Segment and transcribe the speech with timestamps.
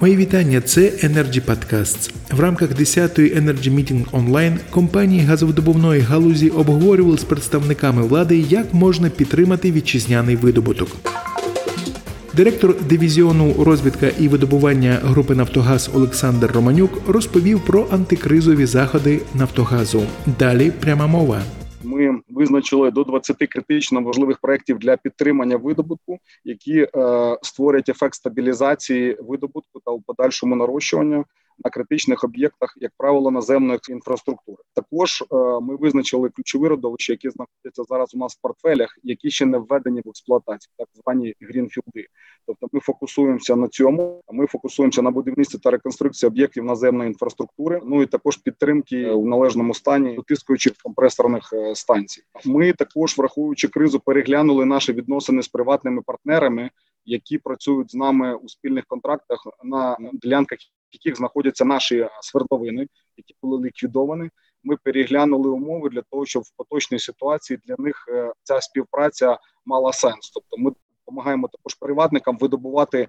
[0.00, 0.60] Мої вітання.
[0.60, 2.10] Це Energy Podcasts.
[2.30, 9.10] В рамках 10-ї Energy Meeting Online компанії газовидобувної галузі обговорювали з представниками влади, як можна
[9.10, 10.88] підтримати вітчизняний видобуток.
[12.34, 20.02] Директор дивізіону розвідка і видобування групи Нафтогаз Олександр Романюк розповів про антикризові заходи Нафтогазу.
[20.38, 21.42] Далі пряма мова.
[21.82, 26.88] Ми визначили до 20 критично важливих проєктів для підтримання видобутку, які е,
[27.42, 31.24] створять ефект стабілізації видобутку та у подальшому нарощування
[31.64, 34.58] на критичних об'єктах, як правило, наземної інфраструктури.
[34.74, 39.46] Також е, ми визначили ключові родовища, які знаходяться зараз у нас в портфелях, які ще
[39.46, 42.06] не введені в експлуатацію, так звані грінфілди.
[42.46, 44.22] Тобто, ми фокусуємося на цьому.
[44.32, 47.80] Ми фокусуємося на будівництві та реконструкції об'єктів наземної інфраструктури.
[47.84, 52.22] Ну і також підтримки у належному стані дотискуючих компресорних е, станцій.
[52.44, 56.70] Ми також, враховуючи кризу, переглянули наші відносини з приватними партнерами,
[57.04, 60.58] які працюють з нами у спільних контрактах на ділянках,
[60.92, 62.86] яких знаходяться наші свердловини,
[63.16, 64.30] які були ліквідовані.
[64.64, 69.92] Ми переглянули умови для того, щоб в поточній ситуації для них е, ця співпраця мала
[69.92, 70.30] сенс.
[70.34, 70.72] Тобто, ми
[71.06, 73.08] допомагаємо також приватникам видобувати е,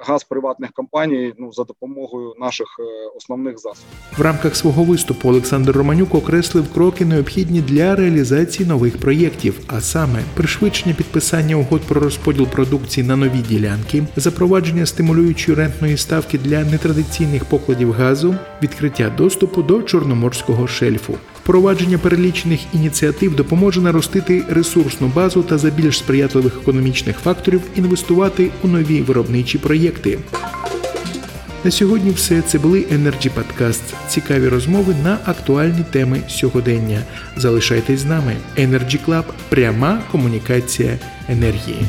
[0.00, 2.82] газ приватних компаній ну за допомогою наших е,
[3.16, 3.88] основних засобів.
[4.18, 10.22] В рамках свого виступу Олександр Романюк окреслив кроки, необхідні для реалізації нових проєктів, а саме
[10.34, 17.44] пришвидшення підписання угод про розподіл продукції на нові ділянки, запровадження стимулюючої рентної ставки для нетрадиційних
[17.44, 21.14] покладів газу, відкриття доступу до чорноморського шельфу.
[21.42, 28.68] Впровадження перелічених ініціатив допоможе наростити ресурсну базу та за більш сприятливих економічних факторів інвестувати у
[28.68, 30.18] нові виробничі проєкти.
[31.64, 33.82] На сьогодні все це були Energy Podcast.
[34.08, 37.02] Цікаві розмови на актуальні теми сьогодення.
[37.36, 38.36] Залишайтесь з нами.
[38.58, 41.82] Energy Club– пряма комунікація енергії.